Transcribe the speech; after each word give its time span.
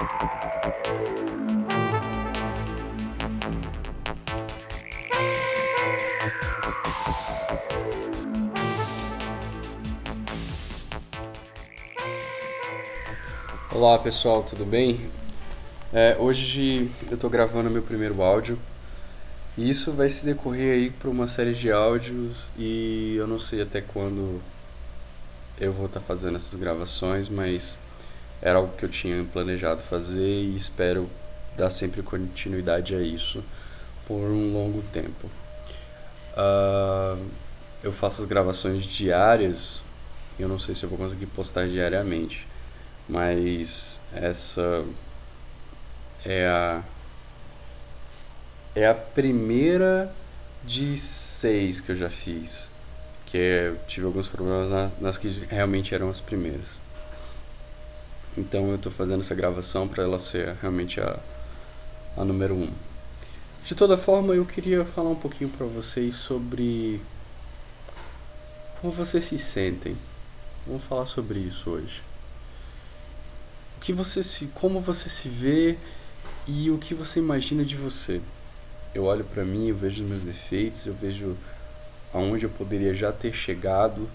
Olá 0.00 0.06
pessoal, 13.98 14.42
tudo 14.42 14.64
bem? 14.64 15.10
É, 15.92 16.16
hoje 16.18 16.90
eu 17.10 17.14
estou 17.14 17.28
gravando 17.28 17.68
meu 17.68 17.82
primeiro 17.82 18.22
áudio 18.22 18.58
e 19.58 19.68
isso 19.68 19.92
vai 19.92 20.08
se 20.08 20.24
decorrer 20.24 20.76
aí 20.76 20.90
para 20.90 21.10
uma 21.10 21.28
série 21.28 21.52
de 21.52 21.70
áudios 21.70 22.48
e 22.56 23.16
eu 23.18 23.26
não 23.26 23.38
sei 23.38 23.60
até 23.60 23.82
quando 23.82 24.40
eu 25.58 25.74
vou 25.74 25.84
estar 25.84 26.00
tá 26.00 26.06
fazendo 26.06 26.36
essas 26.36 26.58
gravações, 26.58 27.28
mas 27.28 27.76
era 28.42 28.58
algo 28.58 28.74
que 28.76 28.84
eu 28.84 28.88
tinha 28.88 29.24
planejado 29.24 29.82
fazer 29.82 30.42
e 30.42 30.56
espero 30.56 31.08
dar 31.56 31.70
sempre 31.70 32.02
continuidade 32.02 32.94
a 32.94 33.00
isso 33.00 33.42
por 34.06 34.30
um 34.30 34.52
longo 34.52 34.82
tempo. 34.92 35.28
Uh, 36.32 37.22
eu 37.82 37.92
faço 37.92 38.22
as 38.22 38.28
gravações 38.28 38.84
diárias, 38.84 39.80
eu 40.38 40.48
não 40.48 40.58
sei 40.58 40.74
se 40.74 40.84
eu 40.84 40.88
vou 40.88 40.98
conseguir 40.98 41.26
postar 41.26 41.66
diariamente 41.66 42.46
mas 43.10 43.98
essa 44.14 44.84
é 46.24 46.46
a 46.46 46.82
é 48.72 48.86
a 48.86 48.94
primeira 48.94 50.14
de 50.64 50.96
seis 50.96 51.80
que 51.80 51.90
eu 51.90 51.96
já 51.96 52.08
fiz 52.08 52.68
que 53.26 53.36
é, 53.36 53.74
tive 53.88 54.06
alguns 54.06 54.28
problemas 54.28 54.70
na, 54.70 54.90
nas 55.00 55.18
que 55.18 55.28
realmente 55.48 55.92
eram 55.92 56.08
as 56.08 56.20
primeiras 56.20 56.78
então 58.36 58.68
eu 58.68 58.76
estou 58.76 58.92
fazendo 58.92 59.20
essa 59.20 59.34
gravação 59.34 59.88
para 59.88 60.04
ela 60.04 60.18
ser 60.18 60.56
realmente 60.60 61.00
a, 61.00 61.18
a 62.16 62.24
número 62.24 62.54
um. 62.54 62.70
De 63.64 63.74
toda 63.74 63.96
forma 63.96 64.34
eu 64.34 64.44
queria 64.44 64.84
falar 64.84 65.10
um 65.10 65.16
pouquinho 65.16 65.50
para 65.50 65.66
vocês 65.66 66.14
sobre 66.14 67.00
como 68.80 68.92
vocês 68.92 69.24
se 69.24 69.38
sentem. 69.38 69.96
Vamos 70.66 70.84
falar 70.84 71.06
sobre 71.06 71.38
isso 71.38 71.70
hoje. 71.70 72.02
O 73.76 73.80
que 73.80 73.92
você 73.92 74.22
se, 74.22 74.46
como 74.48 74.80
você 74.80 75.08
se 75.08 75.28
vê 75.28 75.76
e 76.46 76.70
o 76.70 76.78
que 76.78 76.94
você 76.94 77.18
imagina 77.18 77.64
de 77.64 77.76
você. 77.76 78.20
Eu 78.94 79.04
olho 79.04 79.24
para 79.24 79.44
mim, 79.44 79.68
eu 79.68 79.76
vejo 79.76 80.02
meus 80.02 80.24
defeitos, 80.24 80.86
eu 80.86 80.94
vejo 80.94 81.36
aonde 82.12 82.44
eu 82.44 82.50
poderia 82.50 82.94
já 82.94 83.12
ter 83.12 83.32
chegado 83.32 84.08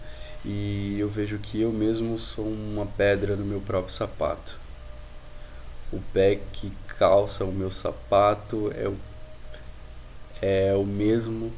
e 0.46 0.98
eu 1.00 1.10
vejo 1.10 1.40
que 1.40 1.60
eu 1.60 1.72
mesmo 1.72 2.20
sou 2.20 2.46
uma 2.46 2.86
pedra 2.86 3.36
no 3.36 3.44
meu 3.44 3.60
próprio 3.60 3.94
sapato. 3.94 4.60
O 5.92 6.00
pé 6.14 6.40
que 6.54 6.72
calça 7.00 7.44
o 7.44 7.52
meu 7.52 7.72
sapato 7.72 8.72
é 8.76 8.88
o, 8.88 8.96
é 10.42 10.76
o 10.76 10.86
mesmo 10.86 11.52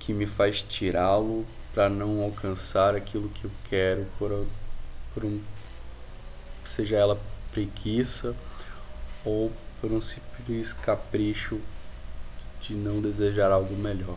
que 0.00 0.12
me 0.12 0.26
faz 0.26 0.62
tirá-lo 0.62 1.46
para 1.72 1.88
não 1.88 2.22
alcançar 2.22 2.96
aquilo 2.96 3.28
que 3.28 3.44
eu 3.44 3.50
quero 3.70 4.04
por, 4.18 4.46
por 5.12 5.24
um 5.24 5.40
seja 6.64 6.96
ela 6.96 7.20
preguiça 7.52 8.34
ou 9.24 9.52
por 9.80 9.92
um 9.92 10.00
simples 10.00 10.72
capricho 10.72 11.60
de 12.60 12.74
não 12.74 13.00
desejar 13.00 13.52
algo 13.52 13.76
melhor. 13.76 14.16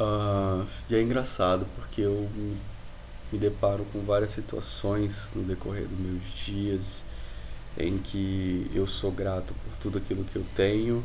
Uh, 0.00 0.66
e 0.90 0.96
é 0.96 1.02
engraçado 1.02 1.66
porque 1.76 2.00
eu 2.00 2.28
me, 2.34 2.56
me 3.32 3.38
deparo 3.38 3.84
com 3.92 4.00
várias 4.00 4.30
situações 4.30 5.30
no 5.34 5.44
decorrer 5.44 5.86
dos 5.86 5.98
meus 5.98 6.22
dias 6.34 7.02
em 7.78 7.98
que 7.98 8.70
eu 8.74 8.86
sou 8.86 9.10
grato 9.10 9.54
por 9.54 9.76
tudo 9.80 9.98
aquilo 9.98 10.24
que 10.24 10.36
eu 10.36 10.44
tenho. 10.54 11.04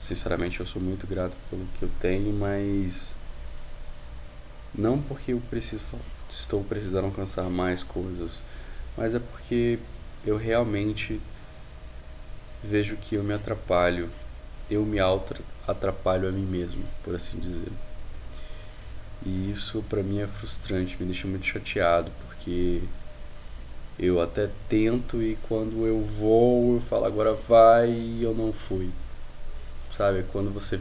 Sinceramente, 0.00 0.60
eu 0.60 0.66
sou 0.66 0.80
muito 0.80 1.06
grato 1.06 1.34
pelo 1.50 1.66
que 1.78 1.82
eu 1.82 1.90
tenho, 2.00 2.32
mas 2.32 3.14
não 4.74 5.00
porque 5.00 5.32
eu 5.32 5.40
preciso 5.50 5.82
estou 6.30 6.62
precisando 6.64 7.06
alcançar 7.06 7.48
mais 7.48 7.82
coisas, 7.82 8.42
mas 8.96 9.14
é 9.14 9.18
porque 9.18 9.78
eu 10.26 10.36
realmente 10.36 11.20
vejo 12.62 12.96
que 12.96 13.14
eu 13.14 13.22
me 13.22 13.32
atrapalho, 13.32 14.10
eu 14.70 14.84
me 14.84 14.98
auto 14.98 15.34
atrapalho 15.66 16.28
a 16.28 16.32
mim 16.32 16.44
mesmo, 16.44 16.84
por 17.02 17.14
assim 17.14 17.38
dizer. 17.38 17.72
E 19.24 19.50
isso 19.50 19.82
para 19.88 20.02
mim 20.02 20.20
é 20.20 20.26
frustrante, 20.26 20.96
me 21.00 21.06
deixa 21.06 21.26
muito 21.26 21.46
chateado, 21.46 22.10
porque 22.26 22.82
eu 23.98 24.20
até 24.20 24.48
tento 24.68 25.22
e 25.22 25.38
quando 25.48 25.86
eu 25.86 26.00
vou, 26.02 26.74
eu 26.74 26.80
falo 26.80 27.06
agora 27.06 27.32
vai 27.32 27.90
e 27.90 28.22
eu 28.22 28.34
não 28.34 28.52
fui. 28.52 28.90
Sabe, 29.96 30.24
quando 30.30 30.50
você 30.52 30.78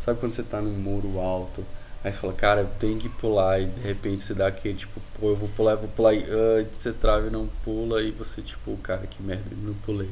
sabe 0.00 0.18
quando 0.20 0.32
você 0.32 0.42
tá 0.42 0.60
num 0.60 0.72
muro 0.72 1.20
alto 1.20 1.64
Aí 2.04 2.12
você 2.12 2.18
fala, 2.18 2.32
cara, 2.32 2.60
eu 2.62 2.68
tenho 2.80 2.98
que 2.98 3.08
pular, 3.08 3.60
e 3.60 3.66
de 3.66 3.80
repente 3.80 4.24
você 4.24 4.34
dá 4.34 4.48
aquele 4.48 4.74
tipo, 4.74 5.00
pô, 5.20 5.30
eu 5.30 5.36
vou 5.36 5.48
pular, 5.50 5.72
eu 5.72 5.78
vou 5.78 5.88
pular, 5.88 6.12
e 6.14 6.24
uh, 6.24 6.66
você 6.76 6.92
trava 6.92 7.28
e 7.28 7.30
não 7.30 7.46
pula, 7.64 8.02
e 8.02 8.10
você, 8.10 8.42
tipo, 8.42 8.76
cara, 8.78 9.06
que 9.06 9.22
merda, 9.22 9.44
eu 9.52 9.58
não 9.58 9.74
pulei. 9.74 10.10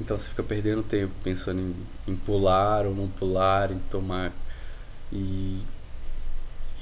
Então 0.00 0.18
você 0.18 0.28
fica 0.28 0.42
perdendo 0.42 0.82
tempo 0.82 1.12
pensando 1.22 1.60
em, 1.60 2.12
em 2.12 2.16
pular 2.16 2.84
ou 2.84 2.94
não 2.94 3.08
pular, 3.08 3.70
em 3.70 3.78
tomar. 3.90 4.32
E, 5.12 5.60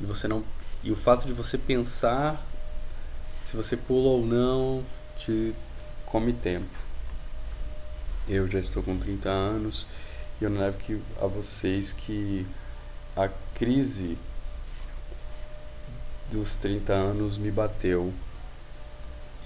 e 0.00 0.04
você 0.04 0.28
não. 0.28 0.44
E 0.82 0.90
o 0.90 0.96
fato 0.96 1.26
de 1.26 1.32
você 1.32 1.56
pensar 1.58 2.44
se 3.44 3.56
você 3.56 3.76
pula 3.76 4.08
ou 4.08 4.26
não 4.26 4.84
te 5.16 5.54
come 6.04 6.32
tempo. 6.32 6.76
Eu 8.28 8.48
já 8.48 8.58
estou 8.58 8.82
com 8.82 8.98
30 8.98 9.28
anos 9.28 9.86
e 10.40 10.44
eu 10.44 10.50
não 10.50 10.60
levo 10.60 10.78
que, 10.78 11.00
a 11.20 11.26
vocês 11.26 11.92
que 11.92 12.46
a 13.16 13.28
crise 13.54 14.18
dos 16.30 16.56
30 16.56 16.92
anos 16.92 17.38
me 17.38 17.50
bateu 17.50 18.12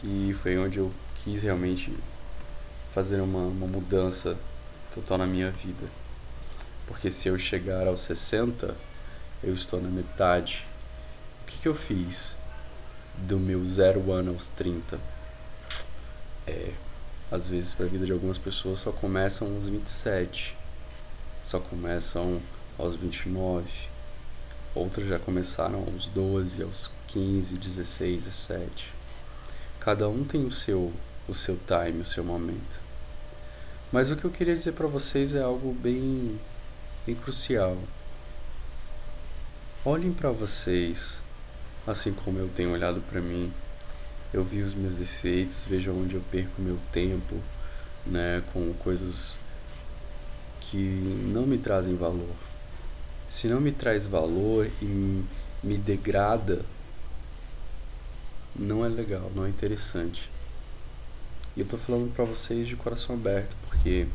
e 0.03 0.34
foi 0.43 0.59
onde 0.59 0.78
eu 0.78 0.91
quis 1.22 1.43
realmente 1.43 1.94
fazer 2.93 3.21
uma, 3.21 3.41
uma 3.41 3.67
mudança 3.67 4.37
total 4.94 5.19
na 5.19 5.27
minha 5.27 5.50
vida. 5.50 5.87
Porque 6.87 7.11
se 7.11 7.28
eu 7.28 7.38
chegar 7.38 7.87
aos 7.87 8.00
60, 8.00 8.75
eu 9.42 9.54
estou 9.54 9.80
na 9.80 9.88
metade. 9.88 10.66
O 11.42 11.46
que, 11.46 11.58
que 11.58 11.68
eu 11.68 11.74
fiz 11.74 12.34
do 13.16 13.38
meu 13.38 13.66
zero 13.66 14.12
ano 14.12 14.32
aos 14.32 14.46
30? 14.48 14.98
É, 16.46 16.72
às 17.30 17.46
vezes 17.46 17.74
para 17.74 17.86
a 17.86 17.88
vida 17.88 18.04
de 18.04 18.12
algumas 18.12 18.38
pessoas 18.38 18.80
só 18.80 18.92
começam 18.92 19.54
aos 19.54 19.68
27, 19.68 20.56
só 21.44 21.58
começam 21.58 22.40
aos 22.78 22.94
29. 22.94 23.64
Outras 24.74 25.08
já 25.08 25.18
começaram 25.18 25.84
aos 25.92 26.06
12, 26.06 26.62
aos 26.62 26.90
15, 27.08 27.56
16, 27.56 28.24
17. 28.24 28.92
Cada 29.80 30.08
um 30.08 30.24
tem 30.24 30.44
o 30.44 30.52
seu 30.52 30.92
o 31.28 31.34
seu 31.34 31.56
time, 31.66 32.02
o 32.02 32.06
seu 32.06 32.24
momento. 32.24 32.80
Mas 33.92 34.10
o 34.10 34.16
que 34.16 34.24
eu 34.24 34.30
queria 34.30 34.54
dizer 34.54 34.72
para 34.72 34.86
vocês 34.86 35.34
é 35.34 35.42
algo 35.42 35.72
bem 35.72 36.38
bem 37.06 37.14
crucial. 37.14 37.76
Olhem 39.84 40.12
para 40.12 40.30
vocês, 40.30 41.20
assim 41.86 42.12
como 42.12 42.38
eu 42.38 42.48
tenho 42.48 42.72
olhado 42.72 43.00
para 43.08 43.20
mim. 43.20 43.52
Eu 44.32 44.44
vi 44.44 44.62
os 44.62 44.74
meus 44.74 44.94
defeitos, 44.94 45.64
vejo 45.68 45.92
onde 45.92 46.14
eu 46.14 46.22
perco 46.30 46.62
meu 46.62 46.78
tempo, 46.92 47.36
né, 48.06 48.42
com 48.52 48.72
coisas 48.74 49.38
que 50.60 50.76
não 51.32 51.46
me 51.46 51.58
trazem 51.58 51.96
valor 51.96 52.28
se 53.30 53.46
não 53.46 53.60
me 53.60 53.70
traz 53.70 54.08
valor 54.08 54.69
e 54.82 55.24
me 55.62 55.78
degrada, 55.78 56.62
não 58.56 58.84
é 58.84 58.88
legal, 58.88 59.30
não 59.36 59.46
é 59.46 59.48
interessante. 59.48 60.28
E 61.56 61.60
eu 61.60 61.66
tô 61.66 61.78
falando 61.78 62.12
para 62.12 62.25
vocês 62.25 62.66
de 62.66 62.75
coração 62.75 63.14
aberto, 63.14 63.55
porque 63.69 64.08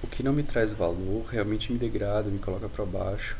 o 0.00 0.06
que 0.06 0.22
não 0.22 0.32
me 0.32 0.44
traz 0.44 0.72
valor 0.72 1.26
realmente 1.28 1.72
me 1.72 1.78
degrada, 1.78 2.30
me 2.30 2.38
coloca 2.38 2.68
para 2.68 2.84
baixo. 2.84 3.36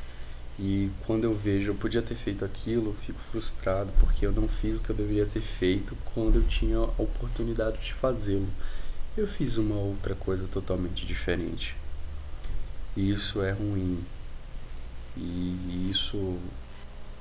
E 0.62 0.90
quando 1.06 1.24
eu 1.24 1.32
vejo 1.32 1.70
eu 1.70 1.74
podia 1.74 2.02
ter 2.02 2.14
feito 2.14 2.44
aquilo, 2.44 2.90
eu 2.90 2.94
fico 2.94 3.18
frustrado 3.18 3.90
porque 3.98 4.26
eu 4.26 4.30
não 4.30 4.46
fiz 4.46 4.76
o 4.76 4.80
que 4.80 4.90
eu 4.90 4.94
deveria 4.94 5.24
ter 5.24 5.40
feito 5.40 5.96
quando 6.12 6.36
eu 6.36 6.42
tinha 6.42 6.76
a 6.76 7.02
oportunidade 7.02 7.78
de 7.78 7.94
fazê-lo. 7.94 8.46
Eu 9.16 9.26
fiz 9.26 9.56
uma 9.56 9.76
outra 9.76 10.14
coisa 10.14 10.46
totalmente 10.46 11.06
diferente. 11.06 11.74
E 12.94 13.10
isso 13.10 13.40
é 13.40 13.52
ruim. 13.52 14.04
E 15.16 15.88
isso, 15.90 16.38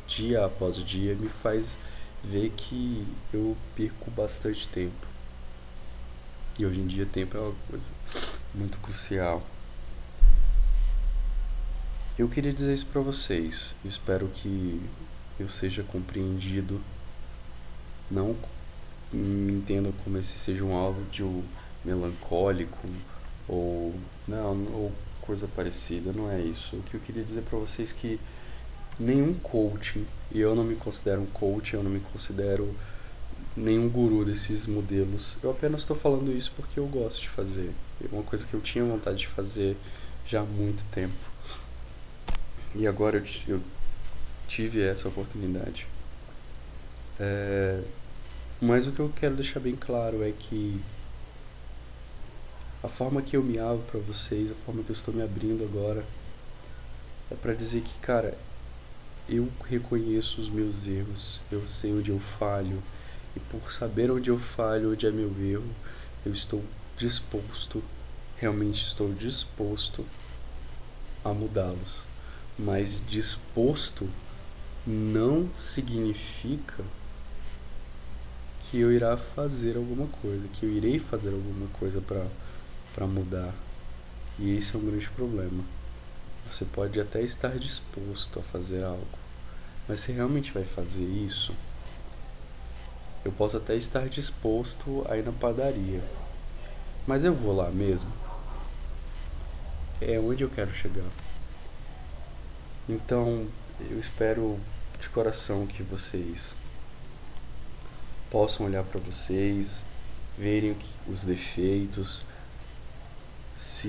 dia 0.06 0.46
após 0.46 0.76
dia, 0.76 1.16
me 1.16 1.30
faz 1.30 1.78
ver 2.22 2.50
que 2.58 3.08
eu 3.34 3.56
perco 3.74 4.12
bastante 4.12 4.68
tempo. 4.68 5.08
E 6.60 6.66
hoje 6.66 6.82
em 6.82 6.88
dia, 6.88 7.06
tempo 7.06 7.38
é 7.38 7.40
uma 7.40 7.56
coisa 7.70 7.86
muito 8.54 8.78
crucial. 8.80 9.42
Eu 12.20 12.28
queria 12.28 12.52
dizer 12.52 12.74
isso 12.74 12.88
para 12.88 13.00
vocês. 13.00 13.74
Eu 13.82 13.90
espero 13.90 14.28
que 14.28 14.82
eu 15.40 15.48
seja 15.48 15.84
compreendido 15.84 16.82
não 18.12 18.36
me 19.14 19.54
entendam 19.54 19.94
como 20.04 20.18
esse 20.18 20.38
seja 20.38 20.66
um 20.66 20.76
áudio 20.76 21.42
melancólico 21.86 22.78
ou 23.48 23.96
não, 24.28 24.52
ou 24.74 24.92
coisa 25.22 25.48
parecida, 25.48 26.12
não 26.12 26.30
é 26.30 26.42
isso. 26.42 26.76
O 26.76 26.84
que 26.84 26.96
eu 26.96 27.00
queria 27.00 27.24
dizer 27.24 27.44
para 27.44 27.58
vocês 27.58 27.94
é 27.94 27.96
que 27.96 28.20
nenhum 29.00 29.34
coaching, 29.36 30.06
e 30.30 30.42
eu 30.42 30.54
não 30.54 30.66
me 30.66 30.76
considero 30.76 31.22
um 31.22 31.28
coach, 31.28 31.74
eu 31.74 31.82
não 31.82 31.90
me 31.90 32.02
considero 32.02 32.76
nenhum 33.56 33.88
guru 33.88 34.26
desses 34.26 34.68
modelos. 34.68 35.38
Eu 35.42 35.52
apenas 35.52 35.80
estou 35.80 35.96
falando 35.96 36.36
isso 36.36 36.52
porque 36.54 36.82
eu 36.82 36.86
gosto 36.88 37.22
de 37.22 37.30
fazer. 37.30 37.72
É 38.04 38.14
uma 38.14 38.24
coisa 38.24 38.46
que 38.46 38.54
eu 38.54 38.60
tinha 38.60 38.84
vontade 38.84 39.20
de 39.20 39.28
fazer 39.28 39.78
já 40.26 40.42
há 40.42 40.46
muito 40.46 40.84
tempo. 40.92 41.39
E 42.76 42.88
agora 42.88 43.18
eu, 43.18 43.24
eu 43.48 43.62
tive 44.48 44.82
essa 44.82 45.08
oportunidade. 45.08 45.88
É, 47.20 47.82
mas 48.62 48.88
o 48.88 48.92
que 48.92 49.00
eu 49.00 49.12
quero 49.16 49.36
deixar 49.36 49.60
bem 49.60 49.76
claro 49.76 50.24
é 50.24 50.32
que 50.32 50.82
a 52.84 52.88
forma 52.88 53.22
que 53.22 53.36
eu 53.36 53.44
me 53.44 53.60
abro 53.60 53.84
para 53.92 54.00
vocês, 54.00 54.52
a 54.52 54.56
forma 54.66 54.84
que 54.84 54.90
eu 54.90 54.96
estou 54.96 55.14
me 55.14 55.22
abrindo 55.22 55.64
agora, 55.64 56.06
é 57.32 57.36
para 57.36 57.54
dizer 57.54 57.82
que, 57.82 57.94
cara, 58.00 58.38
eu 59.28 59.48
reconheço 59.70 60.42
os 60.42 60.50
meus 60.50 60.88
erros, 60.88 61.40
eu 61.52 61.68
sei 61.68 61.94
onde 61.94 62.10
eu 62.10 62.20
falho, 62.20 62.82
e 63.36 63.40
por 63.40 63.72
saber 63.72 64.10
onde 64.10 64.30
eu 64.30 64.40
falho, 64.40 64.92
onde 64.92 65.06
é 65.06 65.12
meu 65.12 65.34
erro, 65.40 65.70
eu 66.26 66.34
estou 66.34 66.64
disposto, 66.98 67.84
realmente 68.38 68.86
estou 68.86 69.14
disposto 69.14 70.06
a 71.24 71.34
mudá-los. 71.34 72.09
Mas 72.62 73.00
disposto 73.08 74.10
não 74.86 75.50
significa 75.58 76.84
que 78.60 78.80
eu 78.80 78.92
irá 78.92 79.16
fazer 79.16 79.78
alguma 79.78 80.08
coisa, 80.22 80.46
que 80.50 80.66
eu 80.66 80.70
irei 80.70 81.00
fazer 81.00 81.30
alguma 81.30 81.68
coisa 81.80 82.02
para 82.02 83.08
mudar. 83.08 83.54
E 84.38 84.58
esse 84.58 84.76
é 84.76 84.78
um 84.78 84.86
grande 84.86 85.10
problema. 85.10 85.64
Você 86.52 86.66
pode 86.66 87.00
até 87.00 87.22
estar 87.22 87.58
disposto 87.58 88.40
a 88.40 88.42
fazer 88.42 88.84
algo, 88.84 89.08
mas 89.88 90.02
você 90.02 90.12
realmente 90.12 90.52
vai 90.52 90.66
fazer 90.66 91.06
isso? 91.06 91.54
Eu 93.24 93.32
posso 93.32 93.56
até 93.58 93.76
estar 93.76 94.10
disposto 94.10 95.06
a 95.10 95.16
ir 95.18 95.24
na 95.24 95.32
padaria, 95.32 96.04
mas 97.08 97.24
eu 97.24 97.34
vou 97.34 97.56
lá 97.56 97.70
mesmo? 97.70 98.12
É 100.02 100.20
onde 100.20 100.44
eu 100.44 100.50
quero 100.50 100.74
chegar. 100.74 101.10
Então, 102.90 103.46
eu 103.88 104.00
espero 104.00 104.60
de 105.00 105.08
coração 105.10 105.68
que 105.68 105.84
vocês 105.84 106.56
possam 108.32 108.66
olhar 108.66 108.84
para 108.84 109.00
vocês, 109.00 109.86
verem 110.36 110.76
os 111.08 111.24
defeitos, 111.24 112.26
se 113.60 113.88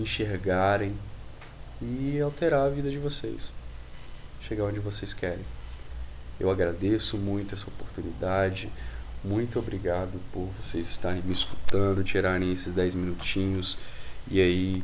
enxergarem 0.00 0.96
e 1.82 2.18
alterar 2.22 2.64
a 2.64 2.70
vida 2.70 2.90
de 2.90 2.96
vocês, 2.96 3.50
chegar 4.40 4.64
onde 4.64 4.80
vocês 4.80 5.12
querem. 5.12 5.44
Eu 6.40 6.50
agradeço 6.50 7.18
muito 7.18 7.54
essa 7.54 7.68
oportunidade. 7.68 8.72
Muito 9.22 9.58
obrigado 9.58 10.18
por 10.32 10.48
vocês 10.58 10.88
estarem 10.88 11.20
me 11.20 11.34
escutando, 11.34 12.02
tirarem 12.02 12.50
esses 12.50 12.72
10 12.72 12.94
minutinhos 12.94 13.76
e 14.30 14.40
aí 14.40 14.82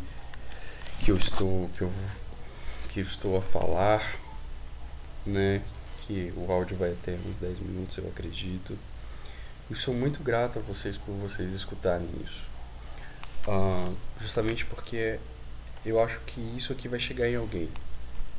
que 1.01 1.11
eu 1.11 1.17
estou 1.17 1.71
que 1.77 1.83
eu 1.83 1.91
que 2.95 3.01
eu 3.01 3.05
estou 3.05 3.37
a 3.37 3.43
falar, 3.43 4.21
né? 5.27 5.61
Que 6.03 6.33
o 6.37 6.53
áudio 6.53 6.77
vai 6.77 6.95
ter 7.03 7.19
uns 7.27 7.35
10 7.41 7.59
minutos, 7.59 7.99
eu 7.99 8.07
acredito. 8.07 8.79
E 9.69 9.75
sou 9.75 9.93
muito 9.93 10.23
grato 10.23 10.61
a 10.61 10.63
vocês 10.63 10.97
por 10.97 11.13
vocês 11.15 11.53
escutarem 11.53 12.09
isso. 12.25 12.45
Uh, 13.49 13.93
justamente 14.21 14.65
porque 14.67 15.19
eu 15.85 16.01
acho 16.01 16.21
que 16.21 16.41
isso 16.57 16.73
aqui 16.73 16.87
vai 16.87 17.01
chegar 17.01 17.29
em 17.29 17.35
alguém. 17.35 17.69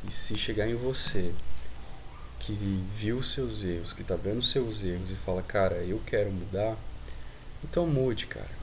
E 0.08 0.10
se 0.10 0.38
chegar 0.38 0.66
em 0.66 0.74
você, 0.74 1.34
que 2.38 2.54
viu 2.94 3.22
seus 3.22 3.62
erros, 3.62 3.92
que 3.92 4.02
tá 4.02 4.16
vendo 4.16 4.40
seus 4.40 4.82
erros 4.82 5.10
e 5.10 5.16
fala, 5.16 5.42
cara, 5.42 5.76
eu 5.84 6.00
quero 6.06 6.32
mudar, 6.32 6.76
então 7.62 7.86
mude, 7.86 8.26
cara. 8.26 8.56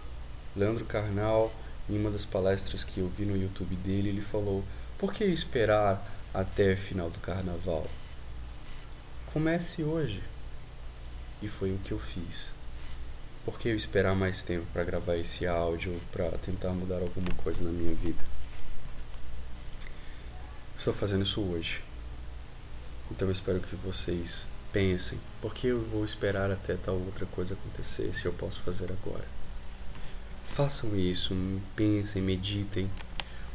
Leandro 0.56 0.86
Carnal, 0.86 1.54
em 1.88 2.00
uma 2.00 2.10
das 2.10 2.26
palestras 2.26 2.84
que 2.84 3.00
eu 3.00 3.08
vi 3.08 3.26
no 3.26 3.38
YouTube 3.38 3.76
dele, 3.76 4.10
ele 4.10 4.22
falou: 4.22 4.64
por 5.04 5.14
que 5.14 5.26
esperar 5.26 6.02
até 6.34 6.72
o 6.72 6.78
final 6.78 7.10
do 7.10 7.20
carnaval? 7.20 7.86
Comece 9.34 9.84
hoje. 9.84 10.24
E 11.42 11.48
foi 11.50 11.74
o 11.74 11.78
que 11.80 11.92
eu 11.92 12.00
fiz. 12.00 12.52
Por 13.44 13.60
que 13.60 13.68
eu 13.68 13.76
esperar 13.76 14.16
mais 14.16 14.44
tempo 14.44 14.66
para 14.72 14.86
gravar 14.86 15.18
esse 15.18 15.46
áudio, 15.46 16.00
para 16.10 16.30
tentar 16.38 16.70
mudar 16.70 17.02
alguma 17.02 17.28
coisa 17.36 17.62
na 17.66 17.70
minha 17.70 17.94
vida? 17.94 18.24
Estou 20.78 20.94
fazendo 20.94 21.24
isso 21.24 21.42
hoje. 21.42 21.82
Então 23.12 23.28
eu 23.28 23.34
espero 23.34 23.60
que 23.60 23.76
vocês 23.76 24.46
pensem, 24.72 25.20
por 25.42 25.54
que 25.54 25.68
eu 25.68 25.82
vou 25.82 26.06
esperar 26.06 26.50
até 26.50 26.78
tal 26.78 26.96
outra 26.96 27.26
coisa 27.26 27.56
acontecer 27.56 28.14
se 28.14 28.26
eu 28.26 28.32
posso 28.32 28.62
fazer 28.62 28.90
agora? 28.90 29.26
Façam 30.48 30.98
isso, 30.98 31.36
pensem, 31.76 32.22
meditem, 32.22 32.90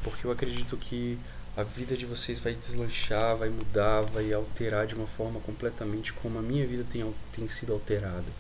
porque 0.03 0.27
eu 0.27 0.31
acredito 0.31 0.77
que 0.77 1.19
a 1.59 1.65
vida 1.65 1.97
de 1.97 2.07
vocês 2.07 2.39
vai 2.39 2.55
deslanchar, 2.55 3.37
vai 3.37 3.49
mudar, 3.49 4.03
vai 4.03 4.33
alterar 4.33 4.87
de 4.87 4.95
uma 4.95 5.09
forma 5.09 5.41
completamente 5.41 6.13
como 6.13 6.39
a 6.39 6.43
minha 6.43 6.65
vida 6.65 6.87
tem, 6.89 7.13
tem 7.33 7.49
sido 7.49 7.73
alterada. 7.73 8.31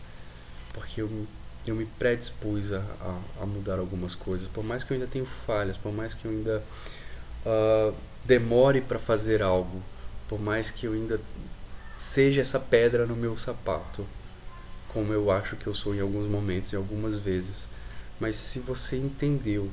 Porque 0.72 1.02
eu, 1.02 1.26
eu 1.66 1.74
me 1.74 1.84
predispus 1.84 2.72
a, 2.72 2.78
a, 2.78 3.42
a 3.42 3.46
mudar 3.46 3.80
algumas 3.80 4.14
coisas, 4.14 4.46
por 4.46 4.62
mais 4.62 4.84
que 4.84 4.92
eu 4.92 4.94
ainda 4.94 5.08
tenha 5.08 5.24
falhas, 5.24 5.76
por 5.76 5.92
mais 5.92 6.14
que 6.14 6.26
eu 6.26 6.30
ainda 6.30 6.62
uh, 7.44 7.92
demore 8.24 8.80
para 8.82 9.00
fazer 9.00 9.42
algo, 9.42 9.82
por 10.28 10.40
mais 10.40 10.70
que 10.70 10.86
eu 10.86 10.92
ainda 10.92 11.20
seja 11.96 12.40
essa 12.40 12.60
pedra 12.60 13.04
no 13.04 13.16
meu 13.16 13.36
sapato, 13.36 14.06
como 14.90 15.12
eu 15.12 15.28
acho 15.32 15.56
que 15.56 15.66
eu 15.66 15.74
sou 15.74 15.92
em 15.92 16.00
alguns 16.00 16.28
momentos 16.28 16.72
e 16.72 16.76
algumas 16.76 17.18
vezes. 17.18 17.68
Mas 18.20 18.36
se 18.36 18.60
você 18.60 18.96
entendeu 18.96 19.68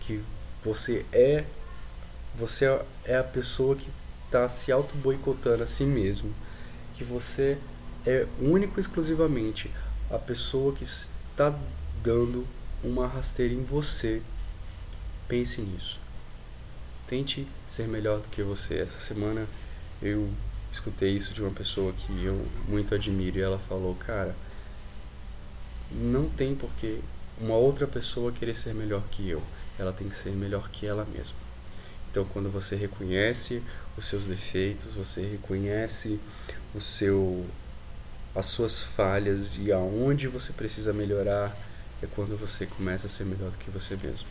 que 0.00 0.20
você 0.64 1.06
é 1.12 1.44
você 2.34 2.66
é 3.04 3.16
a 3.16 3.24
pessoa 3.24 3.76
que 3.76 3.88
está 4.26 4.48
se 4.48 4.70
auto 4.70 4.94
boicotando 4.96 5.62
a 5.62 5.66
si 5.66 5.84
mesmo, 5.84 6.32
que 6.94 7.04
você 7.04 7.58
é 8.06 8.26
único 8.40 8.78
e 8.78 8.80
exclusivamente 8.80 9.70
a 10.10 10.18
pessoa 10.18 10.72
que 10.72 10.84
está 10.84 11.54
dando 12.02 12.46
uma 12.82 13.06
rasteira 13.06 13.52
em 13.52 13.62
você. 13.62 14.22
Pense 15.28 15.60
nisso. 15.60 15.98
Tente 17.06 17.46
ser 17.68 17.88
melhor 17.88 18.20
do 18.20 18.28
que 18.28 18.42
você. 18.42 18.78
Essa 18.78 18.98
semana 18.98 19.46
eu 20.00 20.28
escutei 20.72 21.16
isso 21.16 21.34
de 21.34 21.42
uma 21.42 21.50
pessoa 21.50 21.92
que 21.92 22.24
eu 22.24 22.46
muito 22.68 22.94
admiro 22.94 23.38
e 23.38 23.42
ela 23.42 23.58
falou, 23.58 23.94
cara, 23.94 24.34
não 25.90 26.28
tem 26.28 26.54
porque 26.54 27.00
uma 27.40 27.56
outra 27.56 27.86
pessoa 27.86 28.32
querer 28.32 28.54
ser 28.54 28.74
melhor 28.74 29.02
que 29.10 29.28
eu. 29.28 29.42
Ela 29.78 29.92
tem 29.92 30.08
que 30.08 30.14
ser 30.16 30.30
melhor 30.30 30.68
que 30.70 30.86
ela 30.86 31.04
mesma. 31.06 31.49
Então, 32.10 32.24
quando 32.24 32.50
você 32.50 32.74
reconhece 32.74 33.62
os 33.96 34.06
seus 34.06 34.26
defeitos, 34.26 34.94
você 34.94 35.22
reconhece 35.22 36.18
o 36.74 36.80
seu 36.80 37.46
as 38.34 38.46
suas 38.46 38.80
falhas 38.80 39.58
e 39.58 39.72
aonde 39.72 40.28
você 40.28 40.52
precisa 40.52 40.92
melhorar, 40.92 41.56
é 42.00 42.06
quando 42.06 42.38
você 42.38 42.64
começa 42.64 43.08
a 43.08 43.10
ser 43.10 43.24
melhor 43.24 43.50
do 43.50 43.58
que 43.58 43.70
você 43.70 43.96
mesmo. 43.96 44.26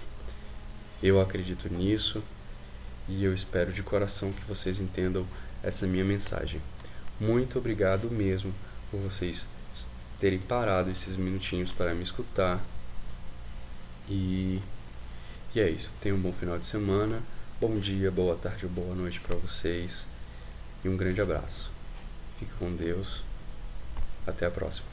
Eu 1.03 1.19
acredito 1.19 1.67
nisso 1.69 2.23
e 3.07 3.23
eu 3.23 3.33
espero 3.33 3.73
de 3.73 3.83
coração 3.83 4.31
que 4.31 4.43
vocês 4.45 4.79
entendam 4.79 5.25
essa 5.61 5.85
minha 5.85 6.05
mensagem. 6.05 6.61
Muito 7.19 7.59
obrigado 7.59 8.09
mesmo 8.09 8.53
por 8.89 8.99
vocês 9.01 9.45
terem 10.19 10.39
parado 10.39 10.89
esses 10.89 11.15
minutinhos 11.15 11.71
para 11.71 11.93
me 11.93 12.03
escutar. 12.03 12.61
E, 14.07 14.61
e 15.53 15.59
é 15.59 15.69
isso. 15.69 15.93
Tenham 16.01 16.17
um 16.17 16.21
bom 16.21 16.33
final 16.33 16.57
de 16.57 16.65
semana. 16.65 17.21
Bom 17.61 17.77
dia, 17.77 18.09
boa 18.09 18.37
tarde 18.37 18.65
ou 18.65 18.71
boa 18.71 18.95
noite 18.95 19.19
para 19.19 19.35
vocês. 19.35 20.07
E 20.81 20.87
um 20.87 20.95
grande 20.95 21.19
abraço. 21.19 21.69
Fique 22.39 22.53
com 22.53 22.73
Deus. 22.73 23.25
Até 24.25 24.45
a 24.45 24.49
próxima. 24.49 24.88